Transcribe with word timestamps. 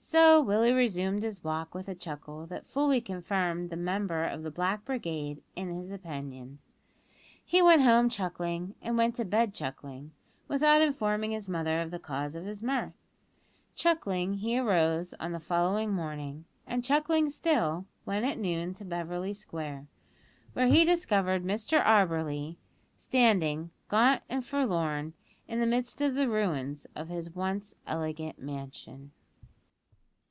So 0.00 0.40
Willie 0.40 0.72
resumed 0.72 1.22
his 1.22 1.44
walk 1.44 1.74
with 1.74 1.86
a 1.86 1.94
chuckle 1.94 2.46
that 2.46 2.66
fully 2.68 2.98
confirmed 2.98 3.68
the 3.68 3.76
member 3.76 4.24
of 4.24 4.42
the 4.42 4.50
black 4.50 4.86
brigade 4.86 5.42
in 5.54 5.68
his 5.68 5.90
opinion. 5.90 6.60
He 7.44 7.60
went 7.60 7.82
home 7.82 8.08
chuckling 8.08 8.74
and 8.80 8.96
went 8.96 9.16
to 9.16 9.26
bed 9.26 9.52
chuckling, 9.52 10.12
without 10.46 10.80
informing 10.80 11.32
his 11.32 11.46
mother 11.46 11.82
of 11.82 11.90
the 11.90 11.98
cause 11.98 12.34
of 12.34 12.46
his 12.46 12.62
mirth. 12.62 12.94
Chuckling 13.74 14.34
he 14.34 14.58
arose 14.58 15.12
on 15.20 15.32
the 15.32 15.38
following 15.40 15.92
morning, 15.92 16.46
and, 16.66 16.82
chuckling 16.84 17.28
still, 17.28 17.84
went 18.06 18.24
at 18.24 18.38
noon 18.38 18.72
to 18.74 18.86
Beverly 18.86 19.34
Square, 19.34 19.88
where 20.54 20.68
he 20.68 20.86
discovered 20.86 21.44
Mr 21.44 21.82
Auberly 21.84 22.56
standing, 22.96 23.72
gaunt 23.90 24.22
and 24.30 24.42
forlorn, 24.46 25.12
in 25.46 25.60
the 25.60 25.66
midst 25.66 26.00
of 26.00 26.14
the 26.14 26.30
ruins 26.30 26.86
of 26.96 27.08
his 27.08 27.28
once 27.30 27.74
elegant 27.86 28.38
mansion. 28.40 29.10